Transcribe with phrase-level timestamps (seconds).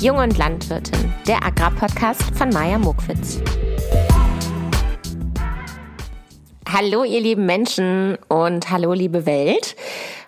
[0.00, 3.40] Jung und Landwirtin, der Agrarpodcast von Maja Mokwitz.
[6.72, 9.74] Hallo ihr lieben Menschen und hallo liebe Welt.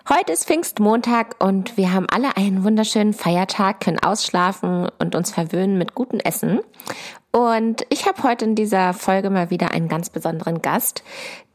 [0.09, 5.77] Heute ist Pfingstmontag und wir haben alle einen wunderschönen Feiertag, können ausschlafen und uns verwöhnen
[5.77, 6.59] mit gutem Essen.
[7.31, 11.01] Und ich habe heute in dieser Folge mal wieder einen ganz besonderen Gast.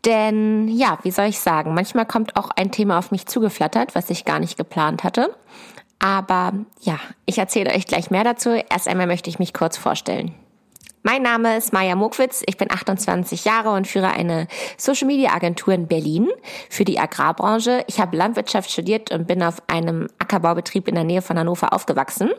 [0.06, 4.08] Denn ja, wie soll ich sagen, manchmal kommt auch ein Thema auf mich zugeflattert, was
[4.08, 5.36] ich gar nicht geplant hatte.
[5.98, 8.50] Aber ja, ich erzähle euch gleich mehr dazu.
[8.50, 10.34] Erst einmal möchte ich mich kurz vorstellen.
[11.02, 15.72] Mein Name ist Maja Mokwitz, ich bin 28 Jahre und führe eine Social Media Agentur
[15.72, 16.26] in Berlin
[16.68, 17.84] für die Agrarbranche.
[17.86, 22.30] Ich habe Landwirtschaft studiert und bin auf einem Ackerbaubetrieb in der Nähe von Hannover aufgewachsen.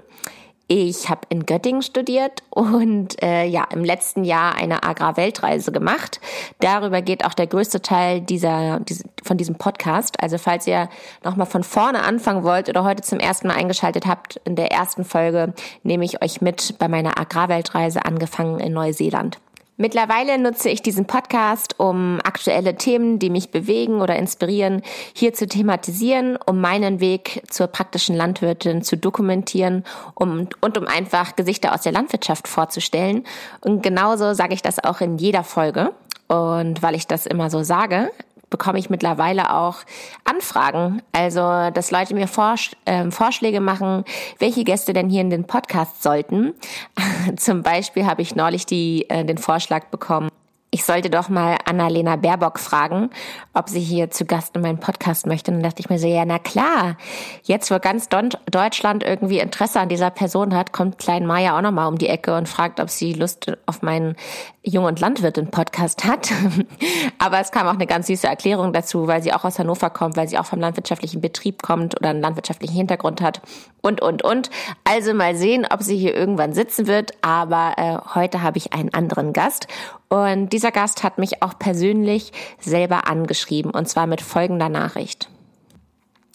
[0.70, 6.20] Ich habe in Göttingen studiert und äh, ja im letzten Jahr eine Agrarweltreise gemacht.
[6.60, 10.22] Darüber geht auch der größte Teil dieser, diese, von diesem Podcast.
[10.22, 10.90] Also falls ihr
[11.24, 15.06] nochmal von vorne anfangen wollt oder heute zum ersten Mal eingeschaltet habt, in der ersten
[15.06, 15.54] Folge
[15.84, 19.40] nehme ich euch mit bei meiner Agrarweltreise angefangen in Neuseeland.
[19.80, 24.82] Mittlerweile nutze ich diesen Podcast, um aktuelle Themen, die mich bewegen oder inspirieren,
[25.14, 29.84] hier zu thematisieren, um meinen Weg zur praktischen Landwirtin zu dokumentieren
[30.16, 33.24] um, und um einfach Gesichter aus der Landwirtschaft vorzustellen.
[33.62, 35.94] Und genauso sage ich das auch in jeder Folge.
[36.28, 38.10] Und weil ich das immer so sage,
[38.50, 39.78] bekomme ich mittlerweile auch
[40.24, 41.02] Anfragen.
[41.12, 44.04] Also, dass Leute mir Vorsch äh, Vorschläge machen,
[44.40, 46.54] welche Gäste denn hier in den Podcast sollten.
[47.36, 50.30] Zum Beispiel habe ich neulich die, äh, den Vorschlag bekommen,
[50.78, 53.10] ich sollte doch mal Annalena Baerbock fragen,
[53.56, 55.50] ob sie hier zu Gast in meinem Podcast möchte.
[55.50, 56.98] Und dann dachte ich mir so, ja, na klar.
[57.42, 61.88] Jetzt, wo ganz Deutschland irgendwie Interesse an dieser Person hat, kommt Klein Maya auch nochmal
[61.88, 64.16] um die Ecke und fragt, ob sie Lust auf meinen
[64.62, 66.32] Jung- und Landwirtin-Podcast hat.
[67.18, 70.16] Aber es kam auch eine ganz süße Erklärung dazu, weil sie auch aus Hannover kommt,
[70.16, 73.42] weil sie auch vom landwirtschaftlichen Betrieb kommt oder einen landwirtschaftlichen Hintergrund hat
[73.82, 74.52] und, und, und.
[74.84, 77.14] Also mal sehen, ob sie hier irgendwann sitzen wird.
[77.22, 79.68] Aber äh, heute habe ich einen anderen Gast.
[80.10, 85.30] Und dieser Gast hat mich auch persönlich selber angeschrieben und zwar mit folgender Nachricht.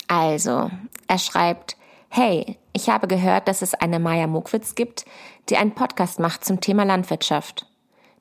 [0.09, 0.71] Also,
[1.09, 1.77] er schreibt,
[2.11, 5.06] Hey, ich habe gehört, dass es eine Maya Mokwitz gibt,
[5.49, 7.66] die einen Podcast macht zum Thema Landwirtschaft.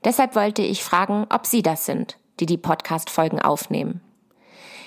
[0.06, 4.00] Deshalb wollte ich fragen, ob Sie das sind, die die Podcast-Folgen aufnehmen.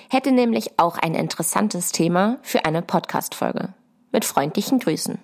[0.09, 3.73] Hätte nämlich auch ein interessantes Thema für eine Podcast-Folge.
[4.11, 5.19] Mit freundlichen Grüßen.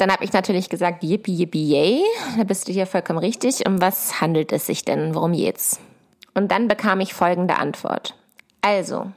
[0.00, 2.02] Dann habe ich natürlich gesagt, yippie, yippie, yay.
[2.38, 3.68] Da bist du hier vollkommen richtig.
[3.68, 5.14] Um was handelt es sich denn?
[5.14, 5.78] Worum geht's?
[6.32, 8.14] Und dann bekam ich folgende Antwort.
[8.62, 9.12] Also,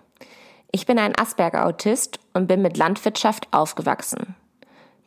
[0.73, 4.35] ich bin ein Asperger-Autist und bin mit Landwirtschaft aufgewachsen.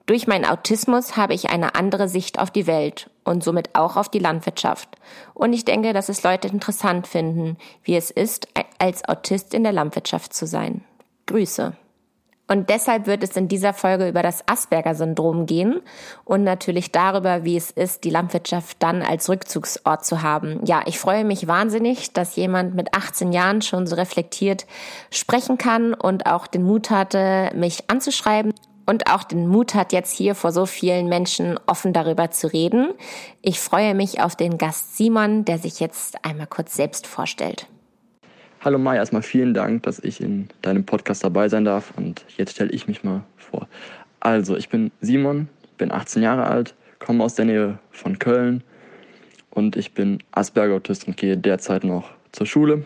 [0.06, 4.08] Durch meinen Autismus habe ich eine andere Sicht auf die Welt und somit auch auf
[4.08, 4.88] die Landwirtschaft.
[5.34, 8.48] Und ich denke, dass es Leute interessant finden, wie es ist,
[8.78, 10.84] als Autist in der Landwirtschaft zu sein.
[11.26, 11.76] Grüße.
[12.49, 15.81] Und deshalb wird es in dieser Folge über das Asperger-Syndrom gehen
[16.25, 20.61] und natürlich darüber, wie es ist, die Landwirtschaft dann als Rückzugsort zu haben.
[20.65, 24.67] Ja, ich freue mich wahnsinnig, dass jemand mit 18 Jahren schon so reflektiert
[25.11, 28.55] sprechen kann und auch den Mut hatte, mich anzuschreiben
[28.87, 32.95] und auch den Mut hat, jetzt hier vor so vielen Menschen offen darüber zu reden.
[33.43, 37.67] Ich freue mich auf den Gast Simon, der sich jetzt einmal kurz selbst vorstellt.
[38.66, 42.50] Hallo Mai, erstmal vielen Dank, dass ich in deinem Podcast dabei sein darf und jetzt
[42.50, 43.69] stelle ich mich mal vor.
[44.19, 45.47] Also, ich bin Simon,
[45.78, 48.65] bin 18 Jahre alt, komme aus der Nähe von Köln
[49.50, 52.84] und ich bin Asperger-Autist und gehe derzeit noch zur Schule.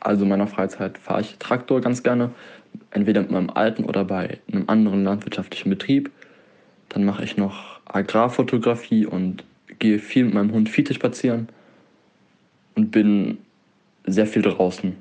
[0.00, 2.32] Also in meiner Freizeit fahre ich Traktor ganz gerne,
[2.90, 6.10] entweder mit meinem alten oder bei einem anderen landwirtschaftlichen Betrieb.
[6.88, 9.44] Dann mache ich noch Agrarfotografie und
[9.78, 11.48] gehe viel mit meinem Hund Fiete spazieren
[12.74, 13.38] und bin
[14.12, 14.96] sehr viel draußen.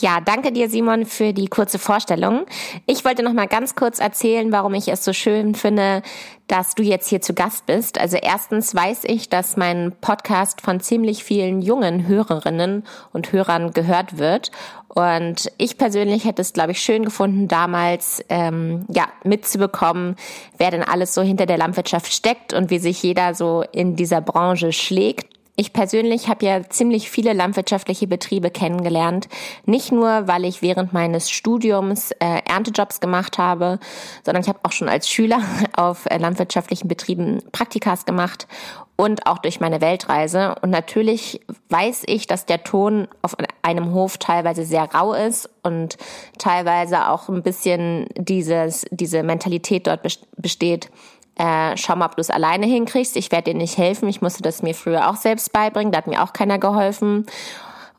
[0.00, 2.46] Ja, danke dir, Simon, für die kurze Vorstellung.
[2.84, 6.02] Ich wollte noch mal ganz kurz erzählen, warum ich es so schön finde,
[6.48, 8.00] dass du jetzt hier zu Gast bist.
[8.00, 14.18] Also erstens weiß ich, dass mein Podcast von ziemlich vielen jungen Hörerinnen und Hörern gehört
[14.18, 14.50] wird.
[14.88, 20.16] Und ich persönlich hätte es, glaube ich, schön gefunden, damals ähm, ja mitzubekommen,
[20.58, 24.20] wer denn alles so hinter der Landwirtschaft steckt und wie sich jeder so in dieser
[24.20, 25.28] Branche schlägt.
[25.56, 29.28] Ich persönlich habe ja ziemlich viele landwirtschaftliche Betriebe kennengelernt.
[29.66, 33.78] Nicht nur, weil ich während meines Studiums äh, Erntejobs gemacht habe,
[34.24, 35.40] sondern ich habe auch schon als Schüler
[35.76, 38.48] auf äh, landwirtschaftlichen Betrieben Praktikas gemacht
[38.96, 40.56] und auch durch meine Weltreise.
[40.60, 45.96] Und natürlich weiß ich, dass der Ton auf einem Hof teilweise sehr rau ist und
[46.38, 50.02] teilweise auch ein bisschen dieses, diese Mentalität dort
[50.36, 50.90] besteht,
[51.36, 53.16] äh, schau mal, ob du es alleine hinkriegst.
[53.16, 54.08] Ich werde dir nicht helfen.
[54.08, 55.92] Ich musste das mir früher auch selbst beibringen.
[55.92, 57.26] Da hat mir auch keiner geholfen.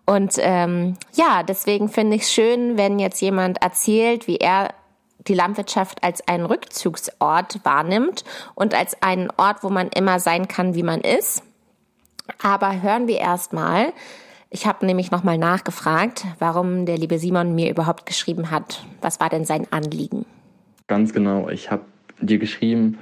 [0.05, 4.69] Und ähm, ja, deswegen finde ich es schön, wenn jetzt jemand erzählt, wie er
[5.27, 8.23] die Landwirtschaft als einen Rückzugsort wahrnimmt
[8.53, 11.43] und als einen Ort, wo man immer sein kann, wie man ist.
[12.41, 13.93] Aber hören wir erstmal.
[14.51, 18.85] Ich habe nämlich nochmal nachgefragt, warum der liebe Simon mir überhaupt geschrieben hat.
[19.01, 20.25] Was war denn sein Anliegen?
[20.87, 21.49] Ganz genau.
[21.49, 21.83] Ich habe
[22.21, 22.99] dir geschrieben,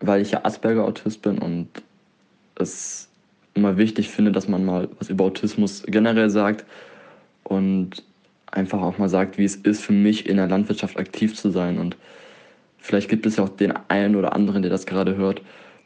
[0.00, 1.68] weil ich ja Asperger-Autist bin und
[2.56, 3.08] es
[3.54, 6.64] immer wichtig finde, dass man mal was über Autismus generell sagt
[7.44, 8.02] und
[8.50, 11.78] einfach auch mal sagt, wie es ist für mich in der Landwirtschaft aktiv zu sein.
[11.78, 11.96] Und
[12.78, 15.42] vielleicht gibt es ja auch den einen oder anderen, der das gerade hört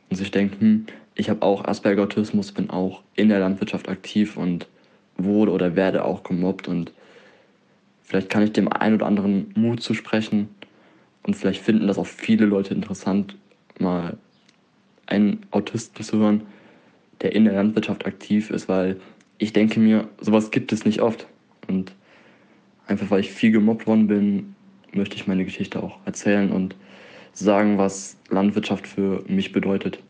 [0.09, 4.67] und sich denkt, hm, ich habe auch Asperger-Autismus, bin auch in der Landwirtschaft aktiv und
[5.17, 6.93] wurde oder werde auch gemobbt und
[8.03, 10.49] vielleicht kann ich dem einen oder anderen Mut zu sprechen
[11.23, 13.37] und vielleicht finden das auch viele Leute interessant,
[13.81, 14.17] mal
[15.07, 16.43] einen Autisten zu hören,
[17.21, 19.01] der in der Landwirtschaft aktiv ist, weil
[19.39, 21.27] ich denke mir, sowas gibt es nicht oft.
[21.69, 21.93] Und
[22.87, 24.55] einfach weil ich viel gemobbt worden bin,
[24.93, 26.77] möchte ich meine Geschichte auch erzählen und
[27.33, 30.01] sagen, was Landwirtschaft für mich bedeutet.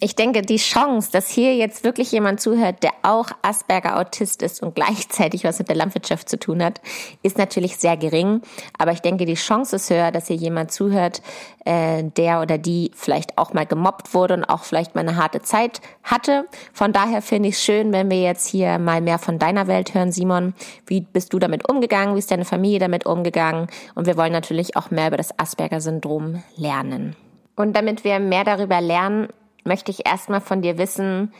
[0.00, 4.74] Ich denke, die Chance, dass hier jetzt wirklich jemand zuhört, der auch Asperger-Autist ist und
[4.74, 6.80] gleichzeitig was mit der Landwirtschaft zu tun hat,
[7.22, 8.42] ist natürlich sehr gering.
[8.76, 11.22] Aber ich denke, die Chance ist höher, dass hier jemand zuhört,
[11.64, 15.42] äh, der oder die vielleicht auch mal gemobbt wurde und auch vielleicht mal eine harte
[15.42, 16.46] Zeit hatte.
[16.72, 19.94] Von daher finde ich es schön, wenn wir jetzt hier mal mehr von deiner Welt
[19.94, 20.54] hören, Simon.
[20.86, 22.16] Wie bist du damit umgegangen?
[22.16, 23.68] Wie ist deine Familie damit umgegangen?
[23.94, 27.14] Und wir wollen natürlich auch mehr über das Asperger-Syndrom lernen.
[27.56, 29.28] Und damit wir mehr darüber lernen,
[29.64, 31.32] möchte ich erstmal von dir wissen,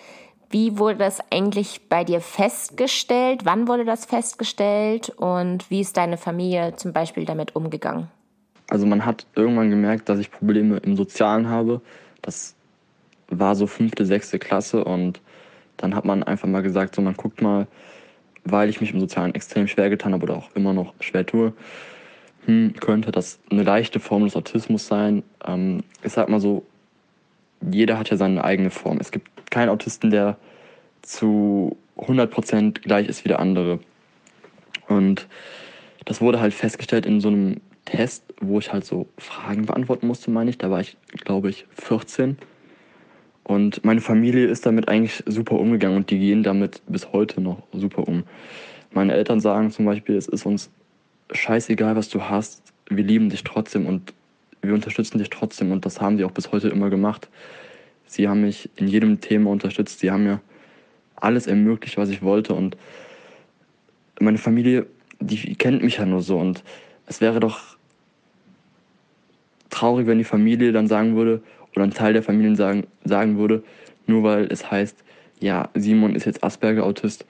[0.50, 3.41] wie wurde das eigentlich bei dir festgestellt?
[3.44, 5.11] Wann wurde das festgestellt?
[5.11, 8.09] Und wie ist deine Familie zum Beispiel damit umgegangen?
[8.71, 11.81] Also man hat irgendwann gemerkt, dass ich Probleme im Sozialen habe.
[12.23, 12.55] Das
[13.29, 15.20] war so fünfte, sechste Klasse und
[15.77, 17.67] dann hat man einfach mal gesagt, so man guckt mal,
[18.44, 21.53] weil ich mich im Sozialen extrem schwer getan habe oder auch immer noch schwer tue,
[22.47, 25.23] hm, könnte das eine leichte Form des Autismus sein.
[25.47, 26.65] Ähm, ich sag mal so,
[27.61, 28.99] jeder hat ja seine eigene Form.
[29.01, 30.37] Es gibt keinen Autisten, der
[31.03, 33.81] zu 100% gleich ist wie der andere.
[34.89, 35.29] Und
[36.05, 40.31] das wurde halt festgestellt in so einem Test, wo ich halt so Fragen beantworten musste,
[40.31, 40.59] meine ich.
[40.59, 42.39] Da war ich, glaube ich, 14.
[43.43, 47.62] Und meine Familie ist damit eigentlich super umgegangen und die gehen damit bis heute noch
[47.73, 48.25] super um.
[48.91, 50.71] Meine Eltern sagen zum Beispiel, es ist uns
[51.31, 54.15] scheißegal, was du hast, wir lieben dich trotzdem und
[54.66, 57.28] wir unterstützen dich trotzdem und das haben sie auch bis heute immer gemacht.
[58.06, 60.40] Sie haben mich in jedem Thema unterstützt, sie haben mir
[61.16, 62.76] alles ermöglicht, was ich wollte und
[64.20, 64.87] meine Familie,
[65.20, 66.62] die kennt mich ja nur so und
[67.06, 67.76] es wäre doch
[69.70, 71.43] traurig, wenn die Familie dann sagen würde
[71.75, 73.62] oder ein Teil der Familien sagen, sagen würde,
[74.06, 74.96] nur weil es heißt,
[75.40, 77.26] ja, Simon ist jetzt Asperger-Autist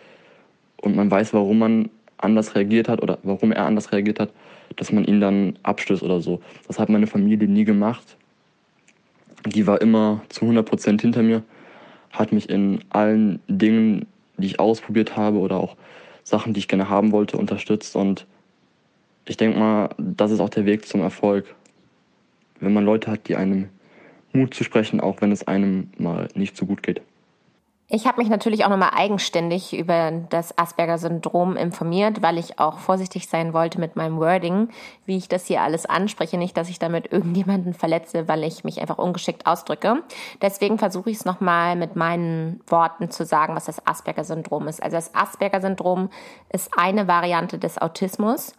[0.77, 4.31] und man weiß, warum man anders reagiert hat oder warum er anders reagiert hat,
[4.77, 6.41] dass man ihn dann abstößt oder so.
[6.67, 8.17] Das hat meine Familie nie gemacht.
[9.47, 11.43] Die war immer zu 100% hinter mir,
[12.11, 14.07] hat mich in allen Dingen,
[14.39, 15.77] die ich ausprobiert habe oder auch
[16.23, 17.95] Sachen, die ich gerne haben wollte, unterstützt.
[17.97, 18.27] Und
[19.27, 21.55] ich denke mal, das ist auch der Weg zum Erfolg.
[22.61, 23.69] Wenn man Leute hat, die einem
[24.33, 27.03] Mut zu sprechen, auch wenn es einem mal nicht so gut geht.
[27.87, 33.29] Ich habe mich natürlich auch nochmal eigenständig über das Asperger-Syndrom informiert, weil ich auch vorsichtig
[33.29, 34.71] sein wollte mit meinem Wording,
[35.05, 36.39] wie ich das hier alles anspreche.
[36.39, 40.03] Nicht, dass ich damit irgendjemanden verletze, weil ich mich einfach ungeschickt ausdrücke.
[40.41, 44.83] Deswegen versuche ich es nochmal mit meinen Worten zu sagen, was das Asperger-Syndrom ist.
[44.83, 46.09] Also das Asperger-Syndrom
[46.49, 48.55] ist eine Variante des Autismus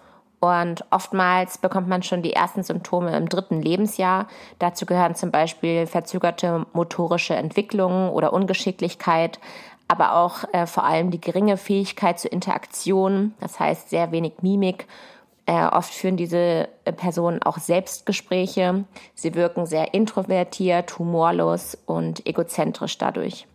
[0.48, 4.28] und oftmals bekommt man schon die ersten Symptome im dritten Lebensjahr.
[4.60, 9.40] Dazu gehören zum Beispiel verzögerte motorische Entwicklungen oder Ungeschicklichkeit,
[9.88, 14.88] aber auch äh, vor allem die geringe Fähigkeit zur Interaktion, das heißt sehr wenig Mimik.
[15.48, 18.86] Äh, oft führen diese äh, Personen auch Selbstgespräche.
[19.14, 23.48] Sie wirken sehr introvertiert, humorlos und egozentrisch dadurch.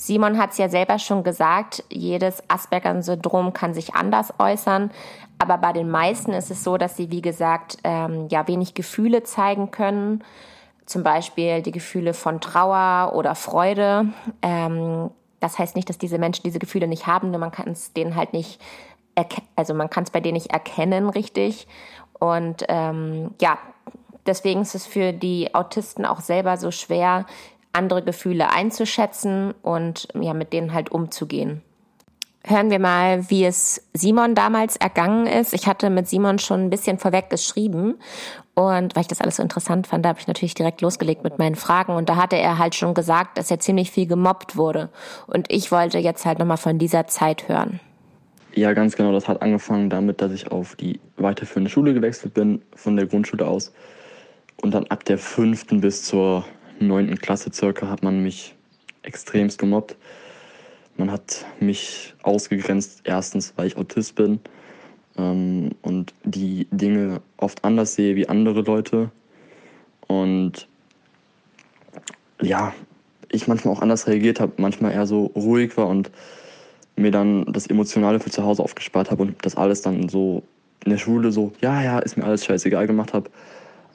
[0.00, 4.92] Simon hat es ja selber schon gesagt, jedes Asperger-Syndrom kann sich anders äußern,
[5.40, 9.24] aber bei den meisten ist es so, dass sie, wie gesagt, ähm, ja wenig Gefühle
[9.24, 10.22] zeigen können,
[10.86, 14.06] zum Beispiel die Gefühle von Trauer oder Freude.
[14.40, 17.92] Ähm, das heißt nicht, dass diese Menschen diese Gefühle nicht haben, nur man kann es
[17.92, 18.60] denen halt nicht,
[19.56, 21.66] also man kann es bei denen nicht erkennen richtig.
[22.20, 23.58] Und ähm, ja,
[24.26, 27.26] deswegen ist es für die Autisten auch selber so schwer,
[27.72, 31.62] andere Gefühle einzuschätzen und ja, mit denen halt umzugehen.
[32.44, 35.52] Hören wir mal, wie es Simon damals ergangen ist.
[35.52, 37.96] Ich hatte mit Simon schon ein bisschen vorweg geschrieben
[38.54, 41.38] und weil ich das alles so interessant fand, da habe ich natürlich direkt losgelegt mit
[41.38, 44.88] meinen Fragen und da hatte er halt schon gesagt, dass er ziemlich viel gemobbt wurde
[45.26, 47.80] und ich wollte jetzt halt nochmal von dieser Zeit hören.
[48.54, 49.12] Ja, ganz genau.
[49.12, 53.46] Das hat angefangen damit, dass ich auf die weiterführende Schule gewechselt bin, von der Grundschule
[53.46, 53.72] aus.
[54.60, 56.44] Und dann ab der fünften bis zur
[56.80, 58.54] neunten Klasse circa hat man mich
[59.02, 59.96] extremst gemobbt.
[60.96, 64.40] Man hat mich ausgegrenzt, erstens, weil ich Autist bin
[65.16, 69.10] ähm, und die Dinge oft anders sehe wie andere Leute.
[70.06, 70.66] Und
[72.40, 72.74] ja,
[73.30, 76.10] ich manchmal auch anders reagiert habe, manchmal eher so ruhig war und
[76.96, 80.42] mir dann das Emotionale für zu Hause aufgespart habe und das alles dann so
[80.84, 83.30] in der Schule so, ja, ja, ist mir alles scheißegal gemacht habe.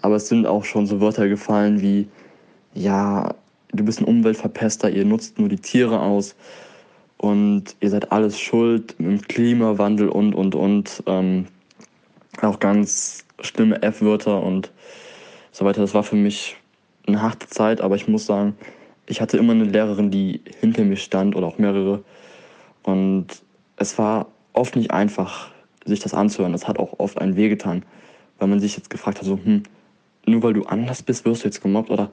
[0.01, 2.07] Aber es sind auch schon so Wörter gefallen wie,
[2.73, 3.35] ja,
[3.71, 6.35] du bist ein Umweltverpester, ihr nutzt nur die Tiere aus
[7.17, 11.03] und ihr seid alles schuld im Klimawandel und, und, und.
[11.05, 11.47] Ähm,
[12.41, 14.71] auch ganz schlimme F-Wörter und
[15.51, 15.81] so weiter.
[15.81, 16.57] Das war für mich
[17.07, 18.55] eine harte Zeit, aber ich muss sagen,
[19.05, 22.03] ich hatte immer eine Lehrerin, die hinter mir stand oder auch mehrere.
[22.83, 23.27] Und
[23.77, 25.51] es war oft nicht einfach,
[25.85, 26.53] sich das anzuhören.
[26.53, 27.83] Das hat auch oft einen wehgetan,
[28.39, 29.63] weil man sich jetzt gefragt hat, so, hm,
[30.25, 32.09] nur weil du anders bist, wirst du jetzt gemobbt oder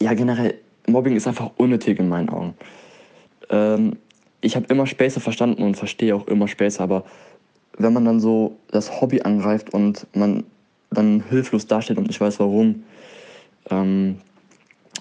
[0.00, 2.54] ja, generell, Mobbing ist einfach unnötig in meinen Augen.
[3.50, 3.96] Ähm,
[4.40, 7.04] ich habe immer Späße verstanden und verstehe auch immer Späße, aber
[7.78, 10.44] wenn man dann so das Hobby angreift und man
[10.90, 12.84] dann hilflos dasteht und ich weiß warum,
[13.70, 14.18] ähm,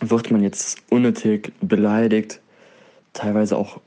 [0.01, 2.41] wird man jetzt unnötig beleidigt,
[3.13, 3.79] teilweise auch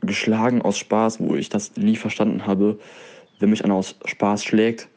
[0.00, 2.78] geschlagen aus Spaß, wo ich das nie verstanden habe,
[3.40, 4.88] wenn mich einer aus Spaß schlägt.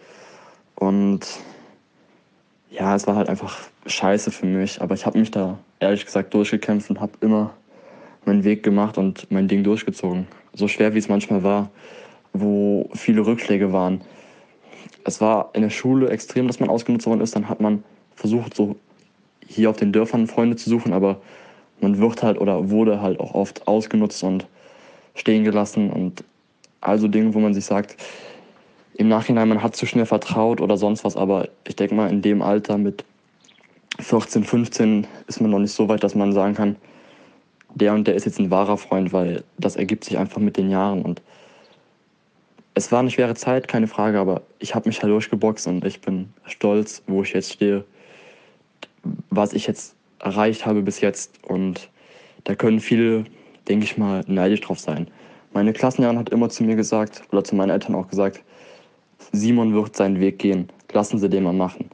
[0.75, 1.25] Und
[2.69, 6.33] ja, es war halt einfach scheiße für mich, aber ich habe mich da ehrlich gesagt
[6.33, 7.53] durchgekämpft und habe immer
[8.25, 10.27] meinen Weg gemacht und mein Ding durchgezogen.
[10.53, 11.69] So schwer wie es manchmal war,
[12.33, 14.01] wo viele Rückschläge waren.
[15.03, 17.35] Es war in der Schule extrem, dass man ausgenutzt worden ist.
[17.35, 17.83] Dann hat man
[18.15, 18.75] versucht, so
[19.47, 21.21] hier auf den Dörfern Freunde zu suchen, aber
[21.79, 24.47] man wird halt oder wurde halt auch oft ausgenutzt und
[25.15, 26.23] stehen gelassen und
[26.81, 27.95] also Dinge, wo man sich sagt,
[28.97, 32.23] im Nachhinein, man hat zu schnell vertraut oder sonst was, aber ich denke mal, in
[32.23, 33.05] dem Alter mit
[33.99, 36.75] 14, 15 ist man noch nicht so weit, dass man sagen kann,
[37.75, 40.71] der und der ist jetzt ein wahrer Freund, weil das ergibt sich einfach mit den
[40.71, 41.21] Jahren und
[42.73, 46.01] es war eine schwere Zeit, keine Frage, aber ich habe mich halt durchgeboxt und ich
[46.01, 47.83] bin stolz, wo ich jetzt stehe,
[49.29, 51.89] was ich jetzt erreicht habe bis jetzt und
[52.45, 53.25] da können viele,
[53.67, 55.07] denke ich mal, neidisch drauf sein.
[55.53, 58.43] Meine Klassenlehrerin hat immer zu mir gesagt, oder zu meinen Eltern auch gesagt,
[59.31, 61.89] Simon wird seinen Weg gehen, lassen Sie den mal machen.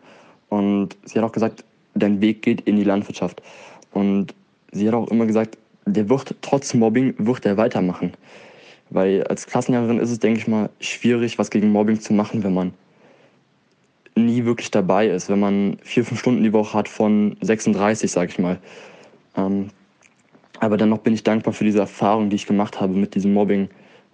[0.49, 1.63] Und sie hat auch gesagt,
[1.95, 3.41] dein Weg geht in die Landwirtschaft.
[3.91, 4.33] Und
[4.71, 8.13] sie hat auch immer gesagt, der wird trotz Mobbing, wird er weitermachen.
[8.89, 12.53] Weil als Klassenlehrerin ist es, denke ich mal, schwierig, was gegen Mobbing zu machen, wenn
[12.53, 12.73] man
[14.15, 18.31] nie wirklich dabei ist, wenn man vier, fünf Stunden die Woche hat von 36, sage
[18.31, 18.59] ich mal.
[19.35, 19.69] Ähm,
[20.59, 23.69] aber dennoch bin ich dankbar für diese Erfahrung, die ich gemacht habe mit diesem Mobbing.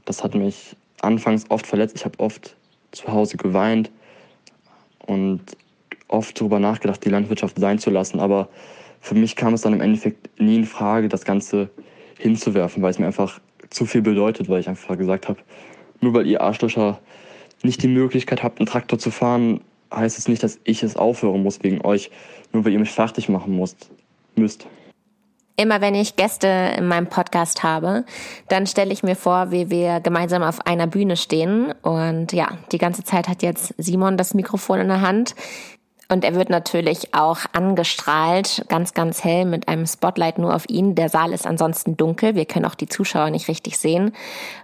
[0.06, 1.96] Das hat mich anfangs oft verletzt.
[1.98, 2.56] Ich habe oft
[2.92, 3.92] zu Hause geweint
[5.06, 5.42] und
[6.08, 8.20] oft darüber nachgedacht, die Landwirtschaft sein zu lassen.
[8.20, 8.50] Aber
[9.00, 11.70] für mich kam es dann im Endeffekt nie in Frage, das Ganze
[12.18, 15.40] hinzuwerfen, weil es mir einfach zu viel bedeutet, weil ich einfach gesagt habe,
[16.02, 17.00] nur weil ihr Arschlöcher
[17.64, 19.62] nicht die Möglichkeit habt, einen Traktor zu fahren,
[19.94, 22.12] heißt es nicht, dass ich es aufhören muss wegen euch,
[22.54, 23.90] nur weil ihr mich fertig machen müsst.
[24.36, 24.68] müsst.
[25.60, 26.48] Immer wenn ich Gäste
[26.78, 28.06] in meinem Podcast habe,
[28.48, 31.74] dann stelle ich mir vor, wie wir gemeinsam auf einer Bühne stehen.
[31.82, 35.36] Und ja, die ganze Zeit hat jetzt Simon das Mikrofon in der Hand.
[36.08, 40.96] Und er wird natürlich auch angestrahlt, ganz, ganz hell mit einem Spotlight nur auf ihn.
[40.96, 42.36] Der Saal ist ansonsten dunkel.
[42.36, 44.14] Wir können auch die Zuschauer nicht richtig sehen.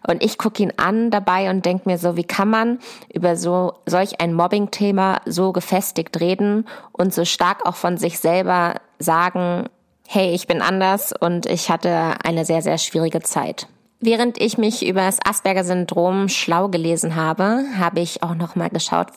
[0.08, 2.80] Und ich gucke ihn an dabei und denke mir so, wie kann man
[3.14, 8.76] über so solch ein Mobbing-Thema so gefestigt reden und so stark auch von sich selber
[8.98, 9.68] sagen,
[10.08, 13.68] hey, ich bin anders und ich hatte eine sehr, sehr schwierige Zeit.
[14.02, 19.08] Während ich mich über das Asperger-Syndrom schlau gelesen habe, habe ich auch noch mal geschaut,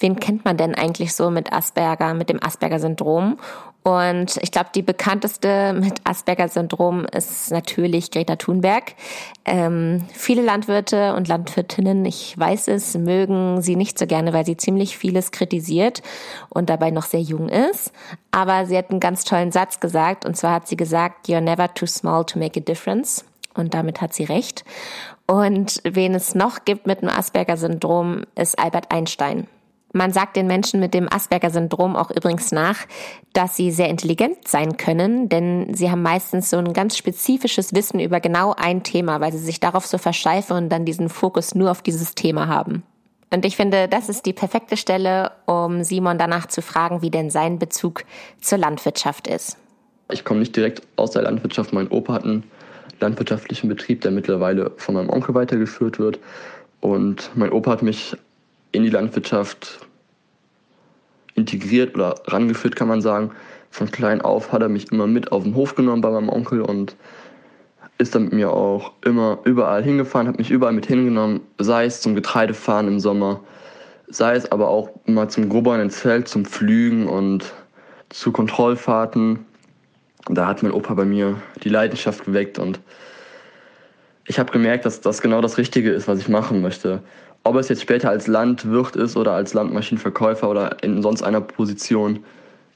[0.00, 3.38] wen kennt man denn eigentlich so mit Asperger, mit dem Asperger-Syndrom?
[3.84, 8.94] Und ich glaube, die bekannteste mit Asperger-Syndrom ist natürlich Greta Thunberg.
[9.44, 14.56] Ähm, viele Landwirte und Landwirtinnen, ich weiß es, mögen sie nicht so gerne, weil sie
[14.56, 16.02] ziemlich vieles kritisiert
[16.48, 17.92] und dabei noch sehr jung ist.
[18.30, 21.72] Aber sie hat einen ganz tollen Satz gesagt, und zwar hat sie gesagt, You're never
[21.74, 23.24] too small to make a difference.
[23.54, 24.64] Und damit hat sie recht.
[25.26, 29.48] Und wen es noch gibt mit dem Asperger-Syndrom, ist Albert Einstein.
[29.92, 32.78] Man sagt den Menschen mit dem Asperger-Syndrom auch übrigens nach,
[33.34, 38.00] dass sie sehr intelligent sein können, denn sie haben meistens so ein ganz spezifisches Wissen
[38.00, 41.70] über genau ein Thema, weil sie sich darauf so versteifen und dann diesen Fokus nur
[41.70, 42.82] auf dieses Thema haben.
[43.30, 47.30] Und ich finde, das ist die perfekte Stelle, um Simon danach zu fragen, wie denn
[47.30, 48.04] sein Bezug
[48.40, 49.56] zur Landwirtschaft ist.
[50.10, 51.72] Ich komme nicht direkt aus der Landwirtschaft.
[51.72, 52.44] Mein Opa hat einen
[53.00, 56.18] landwirtschaftlichen Betrieb, der mittlerweile von meinem Onkel weitergeführt wird.
[56.80, 58.16] Und mein Opa hat mich
[58.72, 59.86] in die Landwirtschaft
[61.34, 63.30] integriert oder rangeführt, kann man sagen.
[63.70, 66.60] Von klein auf hat er mich immer mit auf den Hof genommen bei meinem Onkel
[66.60, 66.96] und
[67.98, 72.00] ist dann mit mir auch immer überall hingefahren, hat mich überall mit hingenommen, sei es
[72.00, 73.40] zum Getreidefahren im Sommer,
[74.08, 77.52] sei es aber auch mal zum Grubbern ins Feld, zum Pflügen und
[78.10, 79.46] zu Kontrollfahrten.
[80.28, 82.80] Da hat mein Opa bei mir die Leidenschaft geweckt und
[84.26, 87.02] ich habe gemerkt, dass das genau das Richtige ist, was ich machen möchte.
[87.44, 92.20] Ob es jetzt später als Landwirt ist oder als Landmaschinenverkäufer oder in sonst einer Position,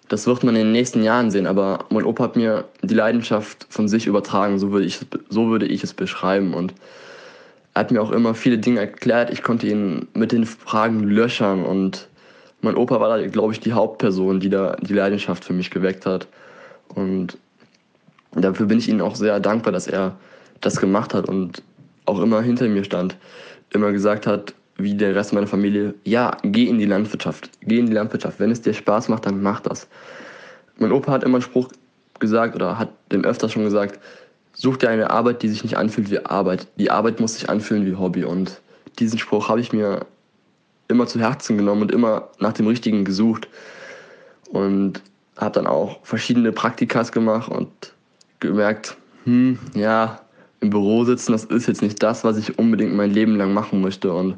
[0.08, 1.46] das wird man in den nächsten Jahren sehen.
[1.46, 5.66] Aber mein Opa hat mir die Leidenschaft von sich übertragen, so würde ich, so würde
[5.66, 6.54] ich es beschreiben.
[6.54, 6.74] Und
[7.74, 9.30] er hat mir auch immer viele Dinge erklärt.
[9.30, 11.64] Ich konnte ihn mit den Fragen löchern.
[11.64, 12.08] Und
[12.60, 16.06] mein Opa war da, glaube ich, die Hauptperson, die da die Leidenschaft für mich geweckt
[16.06, 16.26] hat.
[16.94, 17.38] Und
[18.32, 20.16] dafür bin ich ihm auch sehr dankbar, dass er
[20.60, 21.62] das gemacht hat und
[22.06, 23.16] auch immer hinter mir stand,
[23.70, 27.86] immer gesagt hat, wie der Rest meiner Familie, ja, geh in die Landwirtschaft, geh in
[27.86, 28.38] die Landwirtschaft.
[28.40, 29.88] Wenn es dir Spaß macht, dann mach das.
[30.78, 31.70] Mein Opa hat immer einen Spruch
[32.20, 33.98] gesagt oder hat dem öfter schon gesagt,
[34.52, 36.66] such dir eine Arbeit, die sich nicht anfühlt wie Arbeit.
[36.78, 38.24] Die Arbeit muss sich anfühlen wie Hobby.
[38.24, 38.60] Und
[38.98, 40.06] diesen Spruch habe ich mir
[40.88, 43.48] immer zu Herzen genommen und immer nach dem Richtigen gesucht.
[44.50, 45.02] Und
[45.36, 47.68] habe dann auch verschiedene Praktikas gemacht und
[48.40, 50.20] gemerkt, hm, ja,
[50.60, 53.80] im Büro sitzen, das ist jetzt nicht das, was ich unbedingt mein Leben lang machen
[53.80, 54.12] möchte.
[54.12, 54.36] Und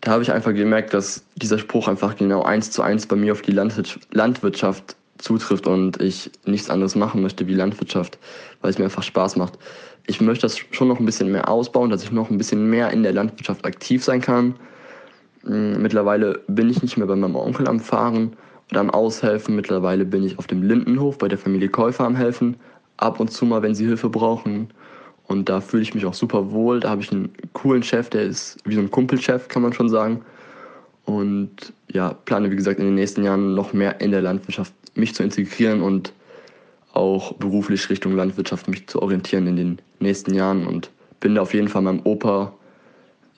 [0.00, 3.32] da habe ich einfach gemerkt, dass dieser Spruch einfach genau eins zu eins bei mir
[3.32, 8.18] auf die Landwirtschaft zutrifft und ich nichts anderes machen möchte wie Landwirtschaft,
[8.62, 9.58] weil es mir einfach Spaß macht.
[10.06, 12.90] Ich möchte das schon noch ein bisschen mehr ausbauen, dass ich noch ein bisschen mehr
[12.90, 14.54] in der Landwirtschaft aktiv sein kann.
[15.44, 18.36] Hm, mittlerweile bin ich nicht mehr bei meinem Onkel am Fahren
[18.70, 19.54] oder am Aushelfen.
[19.56, 22.56] Mittlerweile bin ich auf dem Lindenhof bei der Familie Käufer am Helfen
[23.00, 24.68] ab und zu mal, wenn sie Hilfe brauchen.
[25.26, 26.80] Und da fühle ich mich auch super wohl.
[26.80, 29.88] Da habe ich einen coolen Chef, der ist wie so ein Kumpelchef, kann man schon
[29.88, 30.22] sagen.
[31.04, 35.14] Und ja, plane, wie gesagt, in den nächsten Jahren noch mehr in der Landwirtschaft mich
[35.14, 36.12] zu integrieren und
[36.92, 40.66] auch beruflich Richtung Landwirtschaft mich zu orientieren in den nächsten Jahren.
[40.66, 42.52] Und bin da auf jeden Fall meinem Opa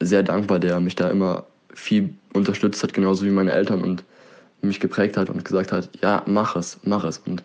[0.00, 4.04] sehr dankbar, der mich da immer viel unterstützt hat, genauso wie meine Eltern und
[4.62, 7.18] mich geprägt hat und gesagt hat, ja, mach es, mach es.
[7.18, 7.42] Und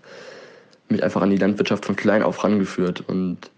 [0.89, 3.51] mich einfach an die Landwirtschaft von klein auf rangeführt und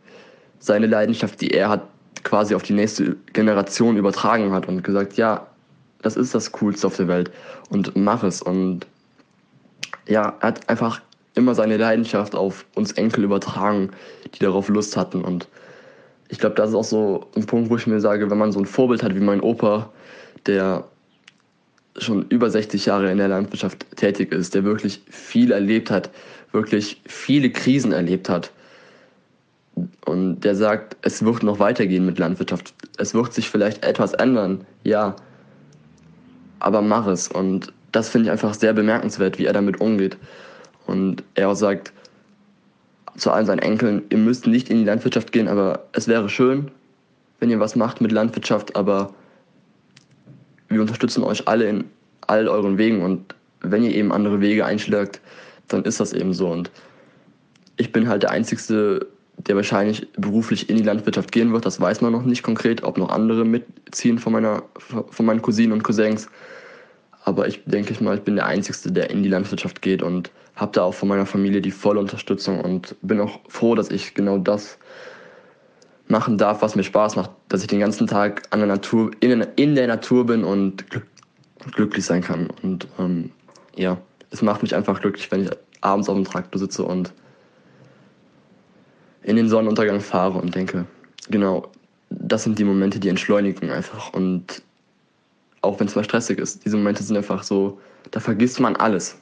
[0.60, 1.84] seine Leidenschaft, die er hat,
[2.24, 5.48] quasi auf die nächste Generation übertragen hat und gesagt, ja,
[6.02, 7.32] das ist das Coolste auf der Welt
[7.70, 8.42] und mach es.
[8.42, 8.86] Und
[10.08, 11.02] ja, er hat einfach
[11.36, 13.92] immer seine Leidenschaft auf uns Enkel übertragen,
[14.34, 15.24] die darauf Lust hatten.
[15.24, 15.48] Und
[16.28, 18.60] ich glaube, das ist auch so ein Punkt, wo ich mir sage, wenn man so
[18.60, 19.90] ein Vorbild hat wie mein Opa,
[20.46, 20.86] der
[21.98, 26.10] schon über 60 Jahre in der Landwirtschaft tätig ist, der wirklich viel erlebt hat,
[26.52, 28.52] wirklich viele Krisen erlebt hat.
[30.06, 32.74] Und der sagt, es wird noch weitergehen mit Landwirtschaft.
[32.98, 35.16] Es wird sich vielleicht etwas ändern, ja.
[36.60, 37.28] Aber mach es.
[37.30, 40.18] Und das finde ich einfach sehr bemerkenswert, wie er damit umgeht.
[40.86, 41.94] Und er auch sagt
[43.18, 46.72] zu allen seinen Enkeln, ihr müsst nicht in die Landwirtschaft gehen, aber es wäre schön,
[47.40, 49.14] wenn ihr was macht mit Landwirtschaft, aber
[50.70, 51.86] wir unterstützen euch alle in
[52.22, 55.20] all euren Wegen und wenn ihr eben andere Wege einschlägt,
[55.68, 56.48] dann ist das eben so.
[56.48, 56.72] Und
[57.78, 61.66] ich bin halt der Einzige, der wahrscheinlich beruflich in die Landwirtschaft gehen wird.
[61.66, 65.74] Das weiß man noch nicht konkret, ob noch andere mitziehen von, meiner, von meinen Cousinen
[65.74, 66.30] und Cousins.
[67.24, 70.32] Aber ich denke ich mal, ich bin der Einzige, der in die Landwirtschaft geht und
[70.56, 74.14] habe da auch von meiner Familie die volle Unterstützung und bin auch froh, dass ich
[74.14, 74.78] genau das
[76.10, 79.42] machen darf, was mir Spaß macht, dass ich den ganzen Tag an der Natur, in,
[79.56, 80.86] in der Natur bin und
[81.72, 82.50] glücklich sein kann.
[82.64, 83.32] Und ähm,
[83.76, 83.98] ja,
[84.32, 85.50] es macht mich einfach glücklich, wenn ich
[85.82, 87.14] abends auf dem Traktor sitze und
[89.24, 90.86] in den Sonnenuntergang fahre und denke,
[91.30, 91.70] genau,
[92.10, 94.12] das sind die Momente, die entschleunigen einfach.
[94.14, 94.64] Und
[95.62, 97.80] auch wenn es mal stressig ist, diese Momente sind einfach so,
[98.12, 99.18] da vergisst man alles.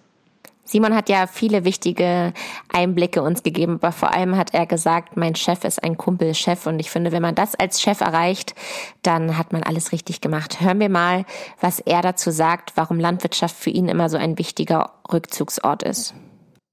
[0.67, 2.33] Simon hat ja viele wichtige
[2.67, 6.79] Einblicke uns gegeben, aber vor allem hat er gesagt, mein Chef ist ein Kumpelchef und
[6.79, 8.53] ich finde, wenn man das als Chef erreicht,
[9.01, 10.59] dann hat man alles richtig gemacht.
[10.59, 11.23] Hören wir mal,
[11.61, 16.13] was er dazu sagt, warum Landwirtschaft für ihn immer so ein wichtiger Rückzugsort ist.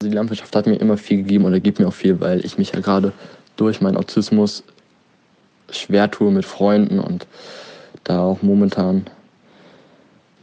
[0.02, 2.72] Die Landwirtschaft hat mir immer viel gegeben oder gibt mir auch viel, weil ich mich
[2.72, 3.12] ja gerade
[3.54, 4.64] durch meinen Autismus
[5.70, 7.28] schwer tue mit Freunden und
[8.02, 9.06] da auch momentan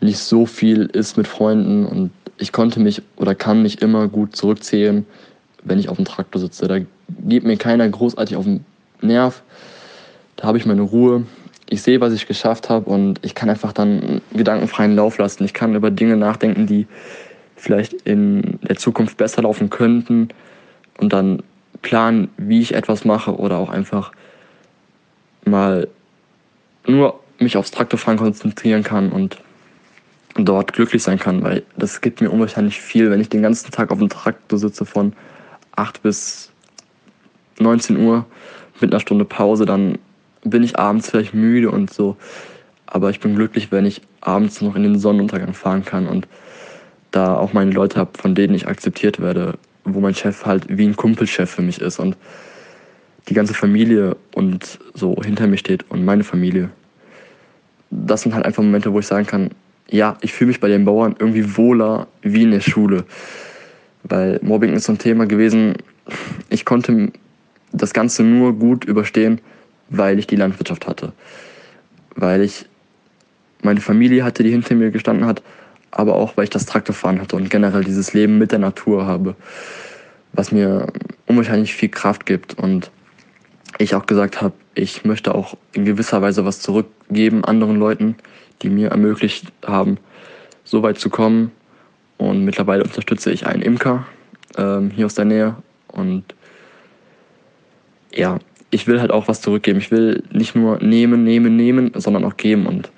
[0.02, 4.36] nicht so viel ist mit Freunden und ich konnte mich oder kann mich immer gut
[4.36, 5.06] zurückzählen,
[5.64, 6.68] wenn ich auf dem Traktor sitze.
[6.68, 6.80] Da
[7.24, 8.66] geht mir keiner großartig auf den
[9.02, 9.44] Nerv.
[10.36, 11.26] Da habe ich meine Ruhe.
[11.70, 15.44] Ich sehe, was ich geschafft habe und ich kann einfach dann gedankenfreien Lauf lassen.
[15.46, 16.88] Ich kann über Dinge nachdenken, die
[17.56, 20.30] vielleicht in der Zukunft besser laufen könnten.
[20.98, 21.44] Und dann
[21.82, 24.12] planen, wie ich etwas mache oder auch einfach
[25.46, 25.88] mal
[26.88, 29.38] nur mich aufs Traktorfahren konzentrieren kann und
[30.36, 33.91] dort glücklich sein kann, weil das gibt mir unwahrscheinlich viel, wenn ich den ganzen Tag
[33.91, 35.13] auf dem Traktor sitze von
[35.76, 36.52] 8 bis
[37.60, 38.26] 19 Uhr
[38.80, 39.98] mit einer Stunde Pause, dann
[40.44, 42.17] bin ich abends vielleicht müde und so.
[42.88, 46.28] Aber ich bin glücklich, wenn ich abends noch in den Sonnenuntergang fahren kann und
[47.12, 50.88] da auch meine Leute habe, von denen ich akzeptiert werde, wo mein Chef halt wie
[50.88, 52.17] ein Kumpelchef für mich ist und
[53.30, 56.70] die ganze Familie und so hinter mir steht und meine Familie.
[57.91, 59.52] Das sind halt einfach Momente, wo ich sagen kann,
[59.91, 63.04] ja, ich fühle mich bei den Bauern irgendwie wohler wie in der Schule.
[64.04, 65.75] Weil Mobbing ist so ein Thema gewesen,
[66.49, 67.12] ich konnte
[67.71, 69.41] das Ganze nur gut überstehen,
[69.89, 71.12] weil ich die Landwirtschaft hatte.
[72.15, 72.65] Weil ich
[73.62, 75.43] meine Familie hatte, die hinter mir gestanden hat,
[75.91, 79.36] aber auch weil ich das Traktorfahren hatte und generell dieses Leben mit der Natur habe,
[80.34, 80.88] was mir
[81.27, 82.91] unwahrscheinlich viel Kraft gibt und
[83.77, 88.15] ich auch gesagt habe, ich möchte auch in gewisser Weise was zurückgeben anderen Leuten,
[88.62, 89.97] die mir ermöglicht haben,
[90.63, 91.52] so weit zu kommen.
[92.17, 94.06] Und mittlerweile unterstütze ich einen Imker
[94.58, 95.56] ähm, hier aus der Nähe
[95.88, 96.24] und
[98.13, 99.80] ja, ich will halt auch was zurückgeben.
[99.80, 102.91] Ich will nicht nur nehmen, nehmen, nehmen, sondern auch geben und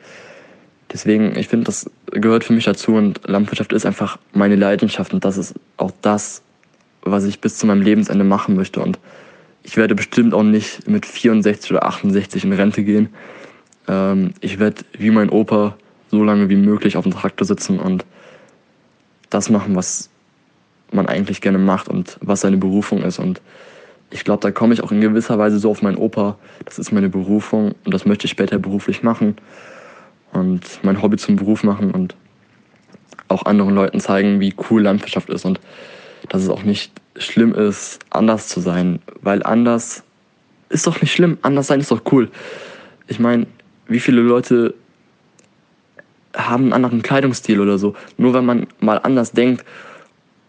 [0.93, 5.25] Deswegen, ich finde, das gehört für mich dazu und Landwirtschaft ist einfach meine Leidenschaft und
[5.25, 6.43] das ist auch das,
[7.01, 8.79] was ich bis zu meinem Lebensende machen möchte.
[8.79, 8.99] Und
[9.63, 13.09] ich werde bestimmt auch nicht mit 64 oder 68 in Rente gehen.
[13.87, 15.75] Ähm, ich werde wie mein Opa
[16.09, 18.05] so lange wie möglich auf dem Traktor sitzen und
[19.29, 20.09] das machen, was
[20.91, 23.19] man eigentlich gerne macht und was seine Berufung ist.
[23.19, 23.41] Und
[24.11, 26.37] ich glaube, da komme ich auch in gewisser Weise so auf meinen Opa.
[26.65, 29.35] Das ist meine Berufung und das möchte ich später beruflich machen
[30.31, 32.15] und mein Hobby zum Beruf machen und
[33.27, 35.59] auch anderen Leuten zeigen, wie cool Landwirtschaft ist und
[36.29, 40.03] dass es auch nicht schlimm ist, anders zu sein, weil anders
[40.69, 42.29] ist doch nicht schlimm, anders sein ist doch cool.
[43.07, 43.47] Ich meine,
[43.87, 44.73] wie viele Leute
[46.35, 47.95] haben einen anderen Kleidungsstil oder so.
[48.17, 49.63] Nur wenn man mal anders denkt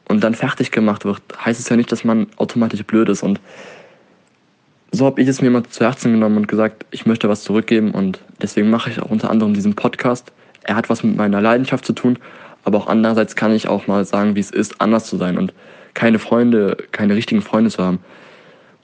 [0.09, 3.23] und dann fertig gemacht wird, heißt es ja nicht, dass man automatisch blöd ist.
[3.23, 3.41] Und
[4.93, 7.91] so habe ich es mir mal zu Herzen genommen und gesagt, ich möchte was zurückgeben
[7.91, 10.33] und deswegen mache ich auch unter anderem diesen Podcast.
[10.63, 12.19] Er hat was mit meiner Leidenschaft zu tun,
[12.65, 15.53] aber auch andererseits kann ich auch mal sagen, wie es ist, anders zu sein und
[15.95, 17.99] keine Freunde, keine richtigen Freunde zu haben.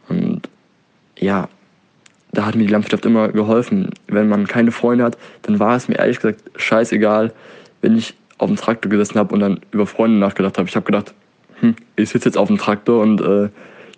[0.08, 0.48] Und
[1.16, 1.48] ja,
[2.32, 3.90] da hat mir die Landwirtschaft immer geholfen.
[4.06, 7.32] Wenn man keine Freunde hat, dann war es mir ehrlich gesagt scheißegal,
[7.80, 10.68] wenn ich auf dem Traktor gesessen habe und dann über Freunde nachgedacht habe.
[10.68, 11.12] Ich habe gedacht,
[11.60, 13.48] hm, ich sitze jetzt auf dem Traktor und äh,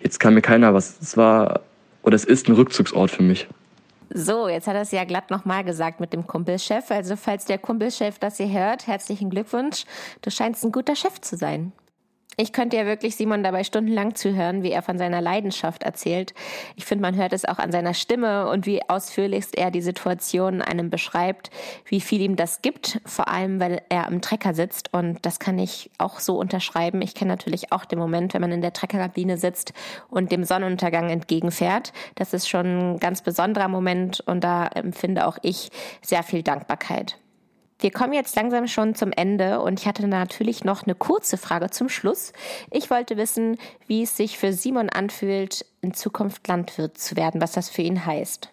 [0.01, 0.99] jetzt kann mir keiner was.
[1.01, 1.61] Es war
[2.01, 3.47] oder es ist ein Rückzugsort für mich.
[4.13, 6.91] So, jetzt hat er es ja glatt nochmal gesagt mit dem Kumpelchef.
[6.91, 9.85] Also falls der Kumpelchef das hier hört, herzlichen Glückwunsch.
[10.21, 11.71] Du scheinst ein guter Chef zu sein.
[12.35, 16.33] Ich könnte ja wirklich Simon dabei stundenlang zuhören, wie er von seiner Leidenschaft erzählt.
[16.75, 20.61] Ich finde, man hört es auch an seiner Stimme und wie ausführlichst er die Situation
[20.61, 21.51] einem beschreibt,
[21.85, 25.59] wie viel ihm das gibt, vor allem weil er am Trecker sitzt und das kann
[25.59, 27.01] ich auch so unterschreiben.
[27.03, 29.73] Ich kenne natürlich auch den Moment, wenn man in der Treckerkabine sitzt
[30.09, 31.93] und dem Sonnenuntergang entgegenfährt.
[32.15, 35.69] Das ist schon ein ganz besonderer Moment und da empfinde auch ich
[36.01, 37.17] sehr viel Dankbarkeit.
[37.83, 41.69] Wir kommen jetzt langsam schon zum Ende und ich hatte natürlich noch eine kurze Frage
[41.69, 42.31] zum Schluss.
[42.71, 47.51] Ich wollte wissen, wie es sich für Simon anfühlt, in Zukunft Landwirt zu werden, was
[47.51, 48.49] das für ihn heißt.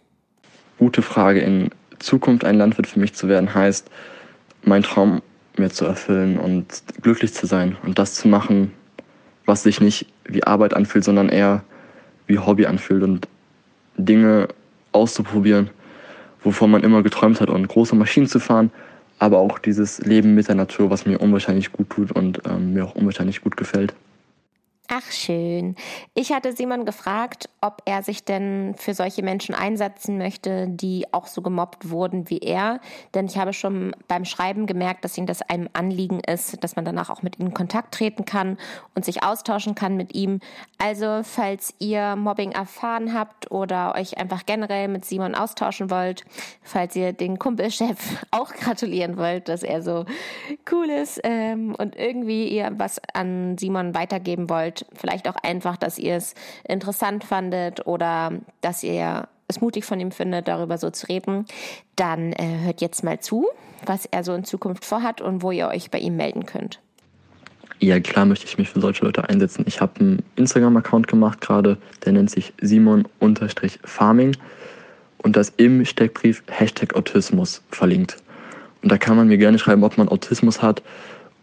[0.80, 1.38] Gute Frage.
[1.38, 3.88] In Zukunft ein Landwirt für mich zu werden heißt,
[4.64, 5.22] meinen Traum
[5.56, 8.72] mir zu erfüllen und glücklich zu sein und das zu machen,
[9.46, 11.62] was sich nicht wie Arbeit anfühlt, sondern eher
[12.26, 13.28] wie Hobby anfühlt und
[13.96, 14.48] Dinge
[14.90, 15.70] auszuprobieren,
[16.42, 18.72] wovon man immer geträumt hat und große Maschinen zu fahren,
[19.20, 22.86] aber auch dieses Leben mit der Natur, was mir unwahrscheinlich gut tut und ähm, mir
[22.86, 23.94] auch unwahrscheinlich gut gefällt.
[24.92, 25.76] Ach schön.
[26.14, 31.28] Ich hatte Simon gefragt, ob er sich denn für solche Menschen einsetzen möchte, die auch
[31.28, 32.80] so gemobbt wurden wie er.
[33.14, 36.84] Denn ich habe schon beim Schreiben gemerkt, dass ihm das einem Anliegen ist, dass man
[36.84, 38.58] danach auch mit ihm in Kontakt treten kann
[38.96, 40.40] und sich austauschen kann mit ihm.
[40.78, 46.24] Also, falls ihr Mobbing erfahren habt oder euch einfach generell mit Simon austauschen wollt,
[46.64, 50.04] falls ihr den Kumpelchef auch gratulieren wollt, dass er so
[50.72, 55.98] cool ist ähm, und irgendwie ihr was an Simon weitergeben wollt, Vielleicht auch einfach, dass
[55.98, 56.34] ihr es
[56.66, 61.44] interessant fandet oder dass ihr es mutig von ihm findet, darüber so zu reden.
[61.96, 63.48] Dann äh, hört jetzt mal zu,
[63.84, 66.80] was er so in Zukunft vorhat und wo ihr euch bei ihm melden könnt.
[67.82, 69.64] Ja, klar möchte ich mich für solche Leute einsetzen.
[69.66, 74.36] Ich habe einen Instagram-Account gemacht gerade, der nennt sich Simon-Farming
[75.18, 78.18] und da ist im Steckbrief Hashtag Autismus verlinkt.
[78.82, 80.82] Und da kann man mir gerne schreiben, ob man Autismus hat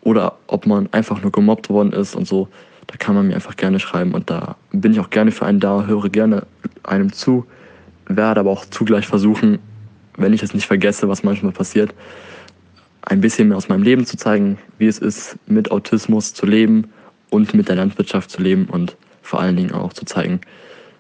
[0.02, 2.47] oder ob man einfach nur gemobbt worden ist und so
[2.88, 5.60] da kann man mir einfach gerne schreiben und da bin ich auch gerne für einen
[5.60, 6.47] da, höre gerne
[6.84, 7.45] einem zu,
[8.08, 9.60] werde aber auch zugleich versuchen,
[10.15, 11.93] wenn ich es nicht vergesse, was manchmal passiert,
[13.02, 16.89] ein bisschen mehr aus meinem Leben zu zeigen, wie es ist, mit Autismus zu leben
[17.30, 20.41] und mit der Landwirtschaft zu leben und vor allen Dingen auch zu zeigen,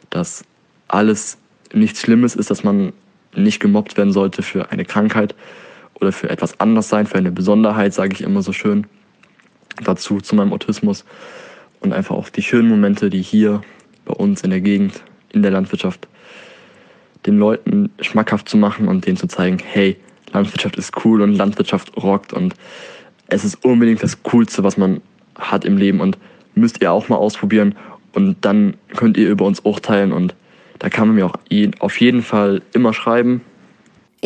[0.09, 0.43] dass
[0.87, 1.37] alles
[1.73, 2.93] nichts Schlimmes ist, dass man
[3.35, 5.35] nicht gemobbt werden sollte für eine Krankheit
[5.95, 8.87] oder für etwas anders sein, für eine Besonderheit, sage ich immer so schön
[9.83, 11.05] dazu zu meinem Autismus
[11.79, 13.61] und einfach auch die schönen Momente, die hier
[14.05, 16.07] bei uns in der Gegend, in der Landwirtschaft,
[17.25, 19.97] den Leuten schmackhaft zu machen und denen zu zeigen, hey,
[20.31, 22.53] Landwirtschaft ist cool und Landwirtschaft rockt und
[23.27, 25.01] es ist unbedingt das Coolste, was man
[25.35, 26.17] hat im Leben und
[26.55, 27.75] müsst ihr auch mal ausprobieren
[28.13, 30.35] und dann könnt ihr über uns urteilen und
[30.79, 31.35] da kann man mir auch
[31.79, 33.41] auf jeden Fall immer schreiben.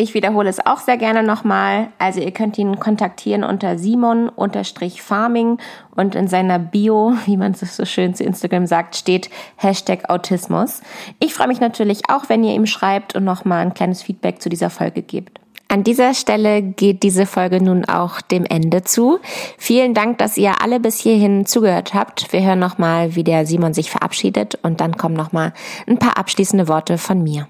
[0.02, 1.90] Ich wiederhole es auch sehr gerne nochmal.
[2.00, 5.60] Also ihr könnt ihn kontaktieren unter Simon-Farming
[5.96, 10.82] und in seiner Bio, wie man es so schön zu Instagram sagt, steht Hashtag Autismus.
[11.20, 14.50] Ich freue mich natürlich auch, wenn ihr ihm schreibt und nochmal ein kleines Feedback zu
[14.50, 15.40] dieser Folge gebt.
[15.68, 19.20] An dieser Stelle geht diese Folge nun auch dem Ende zu.
[19.60, 22.34] Vielen Dank, dass ihr alle bis hierhin zugehört habt.
[22.34, 25.54] Wir hören nochmal, wie der Simon sich verabschiedet und dann kommen nochmal
[25.86, 27.48] ein paar abschließende Worte von mir.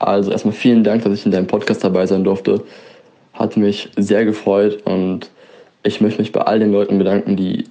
[0.00, 2.64] Also erstmal vielen Dank, dass ich in deinem Podcast dabei sein durfte.
[3.34, 5.30] Hat mich sehr gefreut und
[5.82, 7.64] ich möchte mich bei all den Leuten bedanken, die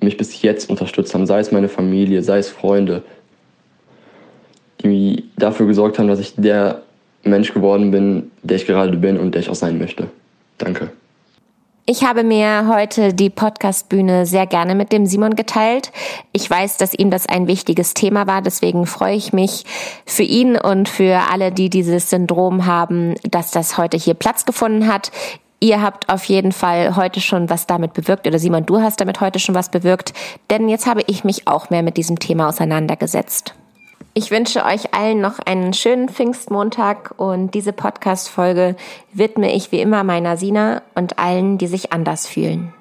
[0.00, 3.02] mich bis jetzt unterstützt haben, sei es meine Familie, sei es Freunde,
[4.82, 6.82] die dafür gesorgt haben, dass ich der
[7.24, 10.08] Mensch geworden bin, der ich gerade bin und der ich auch sein möchte.
[10.58, 10.90] Danke.
[11.84, 15.90] Ich habe mir heute die Podcastbühne sehr gerne mit dem Simon geteilt.
[16.30, 19.64] Ich weiß, dass ihm das ein wichtiges Thema war, deswegen freue ich mich
[20.06, 24.86] für ihn und für alle, die dieses Syndrom haben, dass das heute hier Platz gefunden
[24.86, 25.10] hat.
[25.58, 29.20] Ihr habt auf jeden Fall heute schon was damit bewirkt oder Simon, du hast damit
[29.20, 30.12] heute schon was bewirkt,
[30.50, 33.54] denn jetzt habe ich mich auch mehr mit diesem Thema auseinandergesetzt.
[34.14, 38.76] Ich wünsche euch allen noch einen schönen Pfingstmontag und diese Podcast-Folge
[39.14, 42.74] widme ich wie immer meiner Sina und allen, die sich anders fühlen.